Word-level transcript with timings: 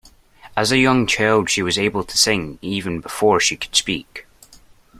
As 0.57 0.71
a 0.71 0.79
young 0.79 1.05
child 1.05 1.47
she 1.51 1.61
was 1.61 1.77
able 1.77 2.03
to 2.03 2.17
sing 2.17 2.57
even 2.63 3.01
before 3.01 3.39
she 3.39 3.55
could 3.55 3.75
speak 3.75 4.25